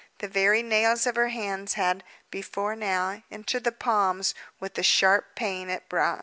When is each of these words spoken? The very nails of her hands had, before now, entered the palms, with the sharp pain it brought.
The 0.17 0.27
very 0.27 0.63
nails 0.63 1.05
of 1.05 1.15
her 1.15 1.27
hands 1.27 1.75
had, 1.75 2.03
before 2.31 2.75
now, 2.75 3.21
entered 3.29 3.65
the 3.65 3.71
palms, 3.71 4.33
with 4.59 4.73
the 4.73 4.81
sharp 4.81 5.35
pain 5.35 5.69
it 5.69 5.87
brought. 5.89 6.19